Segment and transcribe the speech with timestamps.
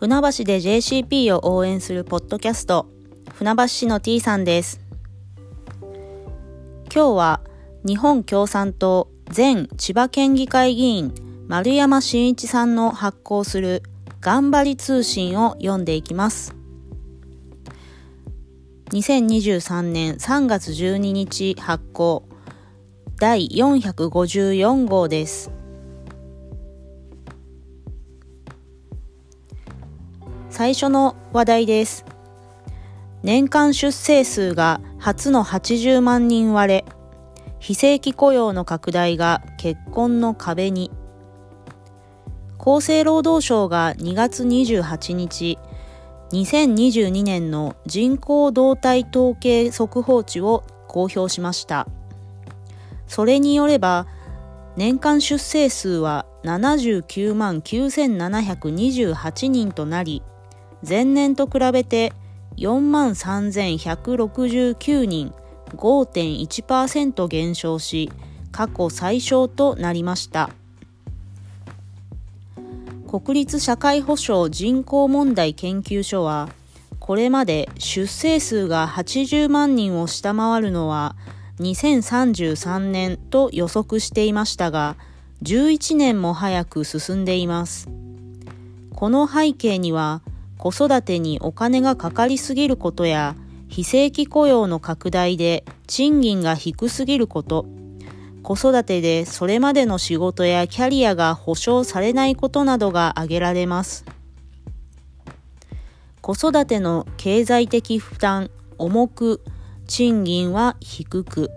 [0.00, 2.86] 船橋で JCP を応援するポッドキャスト、
[3.34, 4.80] 船橋市の T さんです。
[6.94, 7.40] 今日は
[7.84, 11.12] 日本共産党前千葉県議会議員
[11.48, 13.82] 丸山真一さんの発行する
[14.20, 16.54] 頑張り通信を読んでいきます。
[18.90, 22.28] 2023年3月12日発行
[23.16, 25.57] 第454号です。
[30.58, 32.04] 最初の話題です。
[33.22, 36.84] 年間出生数が初の80万人割れ、
[37.60, 40.90] 非正規雇用の拡大が結婚の壁に。
[42.58, 45.60] 厚生労働省が2月28日、
[46.32, 51.86] 2022年の人口動態統計速報値を公表しました。
[53.06, 54.08] それによれば、
[54.76, 60.24] 年間出生数は79万9728人となり、
[60.86, 62.12] 前年と比べて
[62.56, 65.32] 4万3169人
[65.76, 68.10] 5.1%減少し
[68.50, 70.50] 過去最小となりました。
[73.08, 76.50] 国立社会保障人口問題研究所は
[77.00, 81.16] これまで出生数が80万人を下回るのは
[81.58, 84.96] 2033年と予測していましたが
[85.42, 87.88] 11年も早く進んでいます。
[88.94, 90.20] この背景には
[90.58, 93.36] 子育てにお金がかかりすぎることや
[93.68, 97.66] 非正規雇用の拡大で賃金が低すぎること、
[98.42, 104.04] 子育てでそれまでの仕事やキャリアが保障されないことなどが挙げられます。
[106.20, 109.42] 子育ての経済的負担、重く、
[109.86, 111.50] 賃金は低く。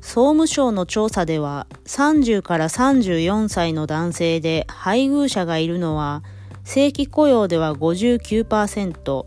[0.00, 6.22] 総務省の調査では30から34歳の男性で配偶者がいるのは
[6.64, 9.24] 正規雇用では59%、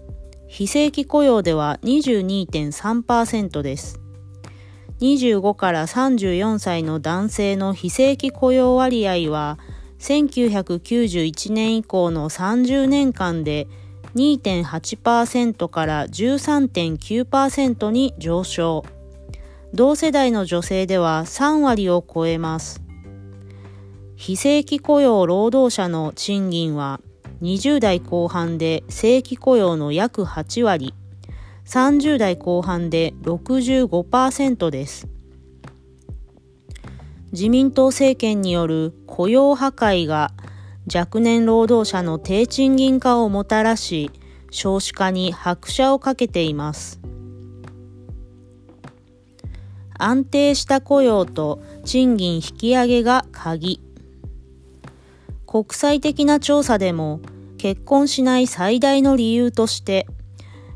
[0.48, 4.00] 非正規雇用では22.3%です。
[5.02, 9.60] 25から34歳の男性の非正規雇用割合は
[10.00, 13.68] 1991年以降の30年間で
[14.16, 18.86] 2.8%から13.9%に上昇。
[19.74, 22.82] 同世代の女性では3割を超えます。
[24.16, 27.02] 非正規雇用労働者の賃金は
[27.46, 30.96] 20代後半で正規雇用の約8割、
[31.68, 35.08] 30代後半で65%です。
[37.32, 40.32] 自民党政権による雇用破壊が
[40.92, 44.10] 若年労働者の低賃金化をもたらし、
[44.50, 47.00] 少子化に拍車をかけています。
[50.00, 53.82] 安定した雇用と賃金引き上げが鍵。
[55.46, 57.22] 国際的な調査でも
[57.66, 60.06] 結婚しない最大の理由として、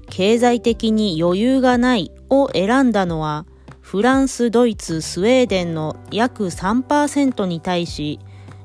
[0.10, 3.46] 経済的に余裕がないを選んだのは、
[3.80, 8.18] フランス、ドイツ、スウェーデンの約3%に対し、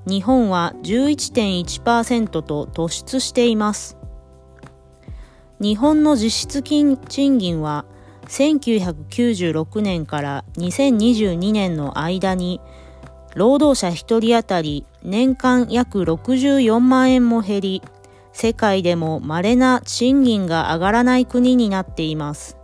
[0.07, 3.99] 日本は11.1%と突出しています。
[5.61, 6.97] 日本の実質賃
[7.39, 7.85] 金は
[8.29, 12.63] 1996年から2022年の間に
[13.35, 17.83] 労働者1人当たり年間約64万円も減り、
[18.35, 22.59] 世界でも稀な賃金が上がらない国になっています。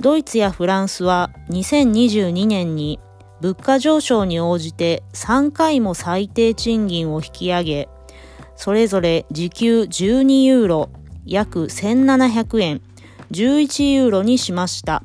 [0.00, 2.98] ドイツやフランスは2022年に
[3.40, 7.88] 物価上昇に応じて3回も最低賃金を引き上げ、
[8.56, 10.90] それぞれ時給12ユーロ、
[11.24, 12.82] 約1700円、
[13.30, 15.04] 11ユーロにしました。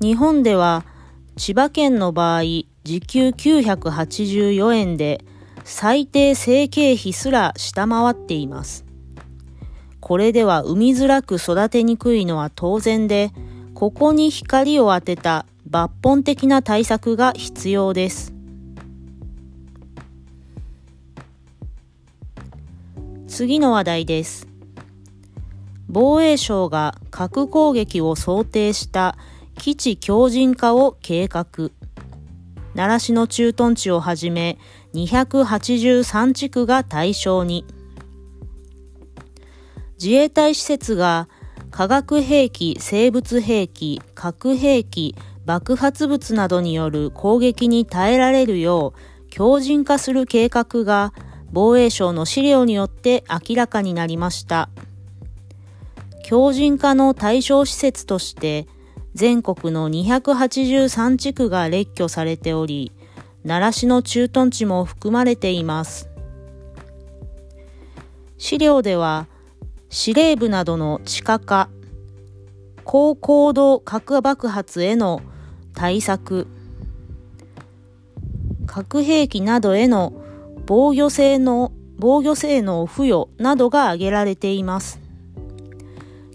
[0.00, 0.84] 日本では
[1.36, 5.24] 千葉県の場合、時給984円で
[5.70, 8.86] 最低生計費すら下回っています。
[10.00, 13.32] これでは産みづらく育てにくいのは当然で、
[13.74, 18.32] ここに光を当てた抜本的な対策が必要です。
[23.26, 24.48] 次の話題です。
[25.86, 29.18] 防衛省が核攻撃を想定した
[29.58, 31.70] 基地強靭化を計画。
[32.74, 34.56] 奈良市の駐屯地をはじめ
[34.94, 37.64] 283地区が対象に。
[40.00, 41.28] 自衛隊施設が
[41.70, 45.14] 化学兵器、生物兵器、核兵器、
[45.44, 51.12] 爆発物などによる攻撃に耐えられるよう強靭化する計画が
[51.50, 54.68] 防衛省の資料によって明らかになりました。
[56.24, 58.66] 強靭化の対象施設として
[59.14, 62.92] 全国の283地区が列挙されており、
[63.44, 66.08] 奈良市の駐屯地も含まれています。
[68.36, 69.26] 資料では
[69.90, 71.68] 司令部などの地下化、
[72.84, 75.22] 高高度核爆発への
[75.74, 76.46] 対策、
[78.66, 80.12] 核兵器などへの
[80.66, 85.00] 防御性能、防御性能付与などが挙げられています。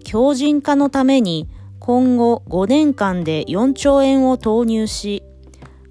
[0.03, 1.47] 強靭化のために
[1.79, 5.22] 今後5年間で4兆円を投入し、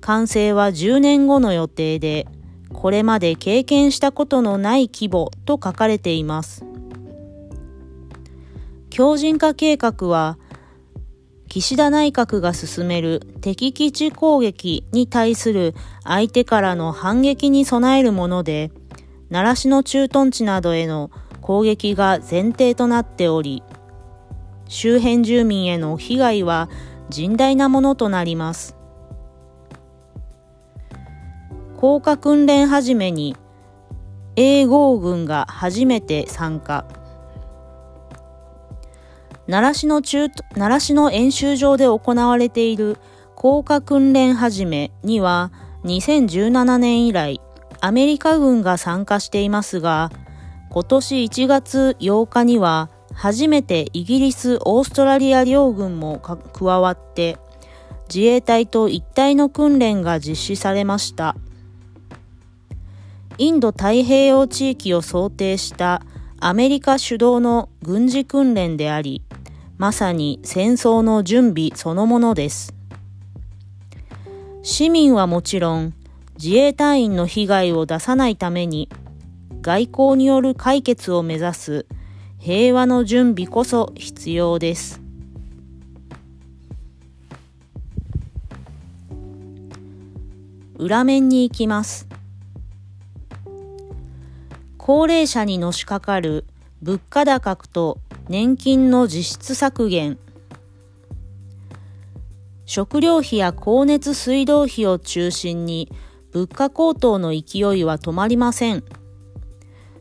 [0.02, 2.26] 完成は10年後の予定で、
[2.72, 6.64] これまで経験したことのない規模と書かれています。
[8.90, 10.38] 強靭化計画は、
[11.48, 18.72] 岸田内閣が進める敵基地攻撃に対する相手からの反撃に備えるもので、
[19.30, 21.10] 奈良市の駐屯地などへの
[21.40, 23.62] 攻撃が前提となっており、
[24.66, 26.68] 周辺住民への被害は
[27.10, 28.81] 甚大なものとなります。
[31.82, 33.34] 降下訓練始めに
[34.36, 36.84] 英語軍が初めて参加。
[39.48, 42.98] 奈良市の中、奈良市の演習場で行われている
[43.34, 45.50] 降下訓練始めには
[45.82, 47.40] 2017年以来
[47.80, 50.12] アメリカ軍が参加していますが、
[50.70, 57.38] 今年1月8日には初めてイギリス、オーストラリア両軍も加わって
[58.08, 61.34] 自衛隊と一体の訓練が実施されました。
[63.38, 66.02] インド太平洋地域を想定した
[66.38, 69.22] アメリカ主導の軍事訓練であり、
[69.78, 72.74] まさに戦争の準備そのものです。
[74.62, 75.94] 市民はもちろん、
[76.36, 78.88] 自衛隊員の被害を出さないために、
[79.60, 81.86] 外交による解決を目指す
[82.38, 85.00] 平和の準備こそ必要です。
[90.76, 92.08] 裏面に行きます。
[94.84, 96.44] 高齢者にのしかかる
[96.82, 100.18] 物価高と年金の実質削減。
[102.66, 105.88] 食料費や光熱水道費を中心に
[106.32, 108.82] 物価高騰の勢いは止まりません。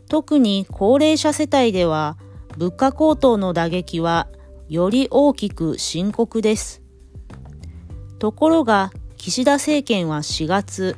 [0.09, 2.17] 特に高齢者世帯では
[2.57, 4.29] 物価高騰の打撃は
[4.67, 6.81] より大きく深刻です。
[8.17, 10.95] ところが岸田政権は4月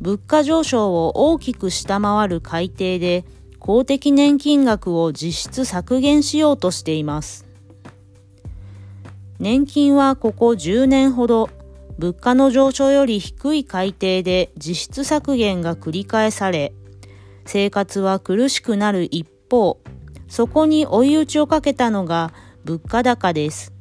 [0.00, 3.24] 物価上昇を大きく下回る改定で
[3.58, 7.46] 公的年金額を実質削減しようとしています。
[9.38, 11.50] 年金はここ10年ほど
[11.98, 16.72] 物価の上昇より低い改定で実質削減が繰り返され、
[17.46, 19.80] 生活は苦しくなる一方、
[20.28, 22.32] そこに追い打ちをかけたのが
[22.64, 23.72] 物価高です。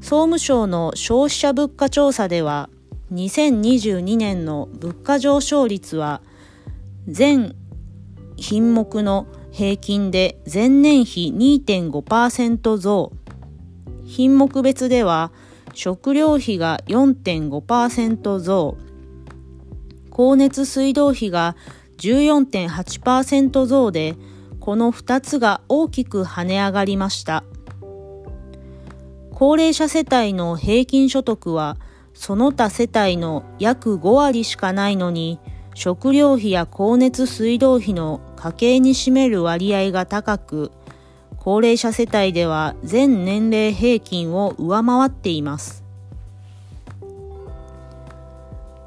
[0.00, 2.68] 総務省の消費者物価調査では、
[3.12, 6.20] 2022年の物価上昇率は
[7.06, 7.54] 全
[8.36, 13.12] 品目の平均で前年比2.5%増。
[14.04, 15.32] 品目別では
[15.74, 18.76] 食料費が4.5%増。
[20.10, 21.56] 光熱水道費が
[21.98, 24.16] 14.8%増で
[24.60, 27.42] この2つが大きく跳ね上がりました。
[29.32, 31.78] 高齢者世帯の平均所得は
[32.18, 35.38] その他世帯の約5割しかないのに、
[35.74, 40.72] 食料費や光熱水道費の家計に占める割合が高く、
[41.36, 45.84] 高齢者世帯では全年齢平均を上回っています。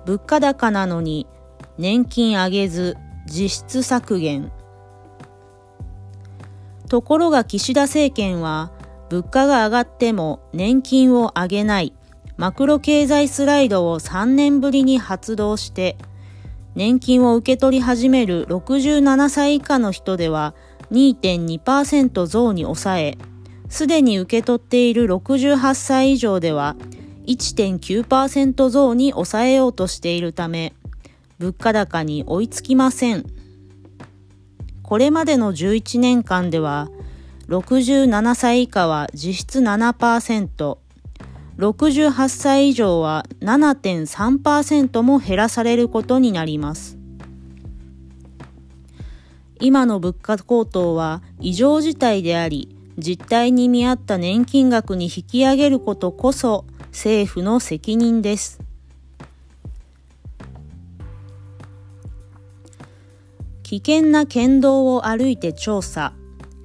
[0.05, 1.25] 物価高なのに
[1.77, 2.97] 年金上げず
[3.27, 4.51] 実質削減。
[6.89, 8.71] ところが岸田政権は
[9.09, 11.93] 物価が上がっても年金を上げない
[12.41, 15.95] マクロ経済スライドを3年ぶりに発動して、
[16.73, 20.55] 年金を受け取り始める67歳以下の人では
[20.91, 23.17] 2.2%増に抑え、
[23.69, 26.75] すでに受け取っている68歳以上では
[27.27, 30.73] 1.9%増に抑えようとしているため、
[31.37, 33.23] 物価高に追いつきません。
[34.81, 36.89] これまでの11年間では、
[37.49, 40.80] 67歳以下は実質7%、
[41.57, 46.97] 68歳以上は7.3%も減らされることになります。
[49.59, 58.59] 今の物価高騰は異常事態であり、実態に見合った年金額に引き上げることこそ政府の責任です。
[63.63, 66.13] 危険な県道を歩いて調査、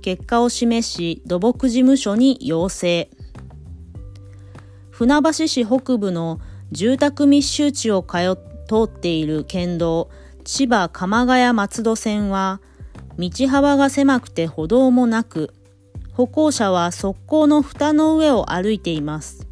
[0.02, 3.10] 結果を示し土木事務所に要請。
[4.96, 6.40] 船橋市北部の
[6.72, 8.16] 住宅密集地を通
[8.84, 10.08] っている県道
[10.44, 12.62] 千葉鎌ヶ谷松戸線は
[13.18, 15.52] 道幅が狭くて歩道もなく、
[16.14, 19.46] 歩行者は側溝の蓋の上を歩いています。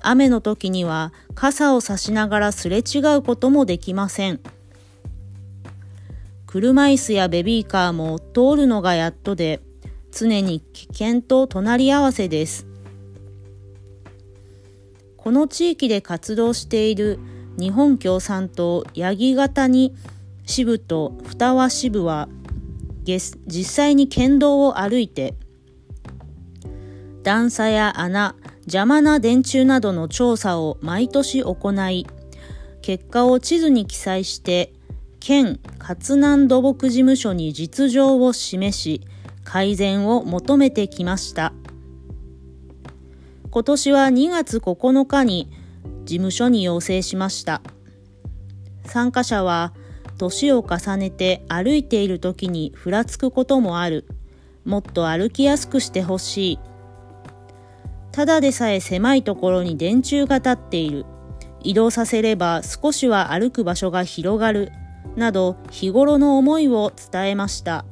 [0.00, 4.38] 雨の時には傘を差しながらすれ違うこともできません。
[6.46, 9.60] 車椅子やベビーカーも通るのがやっとで、
[10.12, 12.65] 常に危険と隣り合わせです。
[15.26, 17.18] この地域で活動している
[17.58, 19.92] 日本共産党八木型に
[20.44, 22.28] 支部と二輪支部は
[23.04, 25.34] 実際に県道を歩いて
[27.24, 32.06] 段差や穴、邪魔な電柱などの調査を毎年行い
[32.80, 34.72] 結果を地図に記載して
[35.18, 39.00] 県勝南土木事務所に実情を示し、
[39.42, 41.52] 改善を求めてきました。
[43.56, 45.50] 今年は2月9日に
[46.04, 47.62] 事務所に要請しました。
[48.84, 49.72] 参加者は、
[50.18, 54.04] 年を重ねて歩いている時にふらつくこともある。
[54.66, 56.58] もっと歩きやすくしてほしい。
[58.12, 61.06] ただでさえ狭いところに電柱が立っている。
[61.62, 64.70] 移動させれば少しは歩く場所が広がる。
[65.16, 67.86] など日頃の思いを伝えました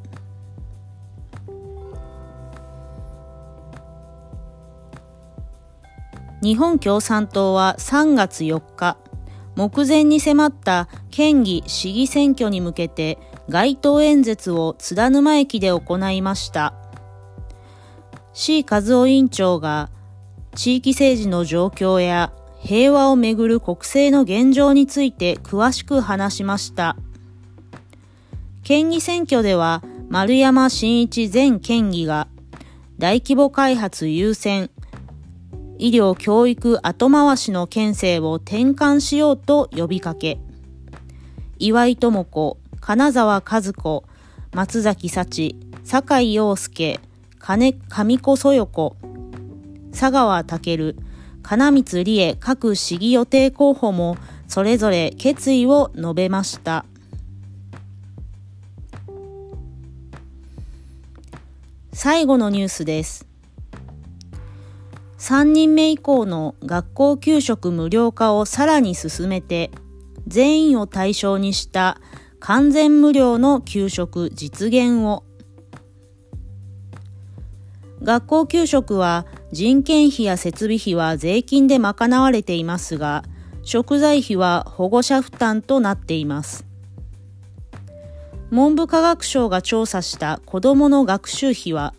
[6.44, 8.98] 日本共産党は3月4日
[9.56, 16.74] 目前に迫った県議市議選挙に向けて街頭演説を津田沼駅で行いました
[18.34, 19.88] C 和夫委員長が
[20.54, 26.96] 地域政治の状況や平和をめぐる国政の現状について詳しく話しました。
[28.62, 32.28] 県議選挙では丸山真一前県議が
[32.98, 34.70] 大規模開発優先、
[35.84, 40.38] 医療教育後回しの県政を転換しようと呼びかけ、
[41.58, 44.04] 岩井智子、金沢和子、
[44.54, 47.00] 松崎幸、酒井陽介、
[47.38, 48.96] 金上子そよ子、
[49.90, 50.96] 佐川健、
[51.42, 54.16] 金光理恵各市議予定候補も
[54.48, 56.86] それぞれ決意を述べました。
[61.92, 63.33] 最後のニュースです。
[65.25, 69.71] 3人目以降の学校給食無料化をさらに進めて、
[70.28, 71.99] 全員を対象にした
[72.40, 75.25] 完全無料の給食実現を。
[78.02, 83.25] 学校給食は人件費や設備費は税金で賄われていますが、
[83.62, 86.66] 食材費は保護者負担となっています。
[88.50, 91.95] 文部科学省が調査した子どもの学習費は、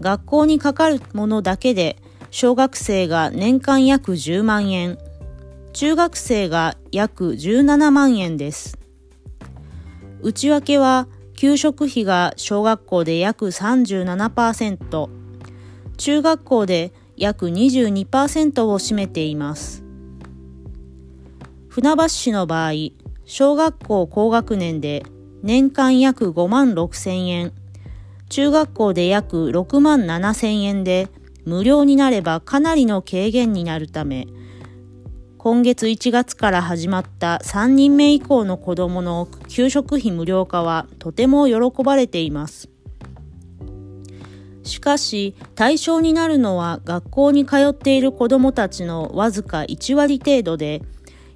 [0.00, 1.96] 学校にかかるものだけで
[2.34, 4.96] 小学生が年間約10万円、
[5.74, 8.78] 中学生が約17万円です。
[10.22, 15.10] 内訳は、給食費が小学校で約37%、
[15.98, 19.84] 中学校で約22%を占めています。
[21.68, 22.72] 船橋市の場合、
[23.26, 25.02] 小学校高学年で
[25.42, 27.52] 年間約5万6千円、
[28.30, 31.10] 中学校で約6万7千円で
[31.44, 34.26] 無料になればかなりの軽減になるため、
[35.38, 42.68] 今月1月から始まった3人目以降の子供の給食費無料化はとても喜ばれています。
[44.62, 50.82] しかし、対象になるのは学校に通っている子供たちのわずか1割程度で、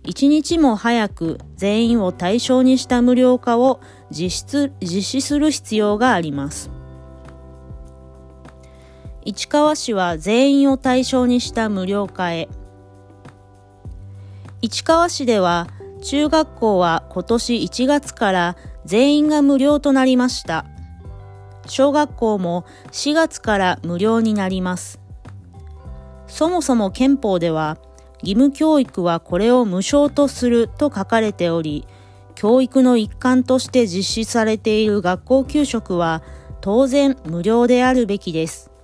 [0.04, 3.80] 一日も早く全員を対象にした無料化を
[4.12, 6.70] 実実施する必要があります。
[9.28, 12.48] 市川市は全員を対象にした無料化へ。
[14.62, 15.66] 市川市では
[16.00, 20.64] 中学校は今年1月から全員が無料となりました。
[21.66, 25.00] 小学校も4月から無料になります。
[26.28, 27.78] そもそも憲法では
[28.22, 31.84] 義務教育はこれを無償とすると書かれており、
[32.36, 36.22] 教育の一環として実施されている学校給食は
[36.60, 38.75] 当然無料であるべきです。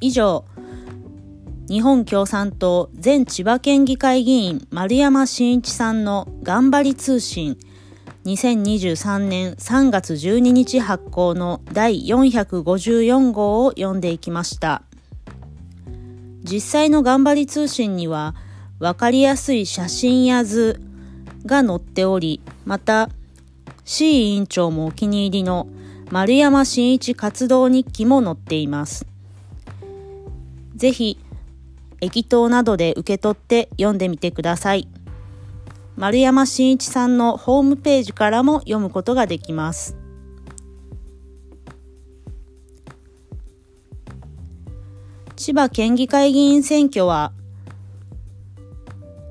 [0.00, 0.44] 以上、
[1.68, 7.58] 日本共産党前千葉県議会議員丸山真一さんの頑張り通信
[8.24, 14.82] 2023年3月12日発行の第454号を読んでいきました。
[16.44, 18.34] 実際の頑張り通信には
[18.78, 20.80] わかりやすい写真や図
[21.44, 23.10] が載っており、また
[23.84, 25.66] C 委員長もお気に入りの
[26.10, 29.07] 丸山真一活動日記も載っています。
[30.78, 31.18] ぜひ、
[32.00, 34.86] 駅頭などで受け取って読んでみてください。
[35.96, 39.96] 丸山真一さんのホームページからも読むことができます。
[45.34, 47.32] 千葉県議会議員選挙は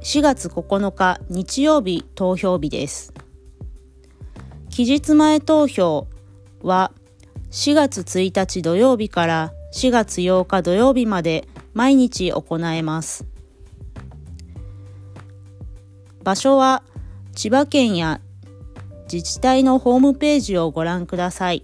[0.04, 3.14] 4月9日日曜日投票日です。
[4.70, 6.08] 期日前投票
[6.62, 6.92] は
[7.52, 13.26] 4月1日土曜日から4月8日土曜日まで毎日行えます。
[16.24, 16.84] 場所は
[17.34, 18.20] 千葉県や
[19.12, 21.64] 自治体のホームページをご覧ください。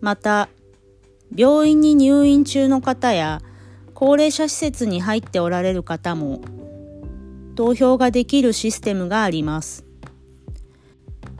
[0.00, 0.48] また、
[1.34, 3.40] 病院に入院中の方や
[3.94, 6.40] 高齢者施設に入っておられる方も
[7.54, 9.83] 投票ができるシステムがあります。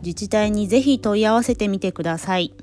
[0.05, 2.55] 自治体にぜひ問い合わせてみてください。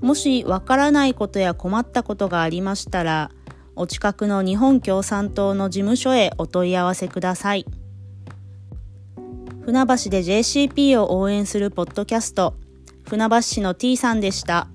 [0.00, 3.30] もしわからないことや困ったことがありましたら、
[3.76, 7.66] お近くの日本共産党の事務所へお問い合わせください。
[9.64, 12.54] 船橋で JCP を応援するポッドキャスト、
[13.06, 14.68] 船橋市の T さんでした。